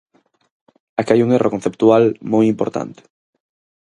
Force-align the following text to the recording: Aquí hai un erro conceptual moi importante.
Aquí 1.03 1.11
hai 1.13 1.21
un 1.23 1.33
erro 1.37 1.53
conceptual 1.55 2.03
moi 2.31 2.45
importante. 2.53 3.01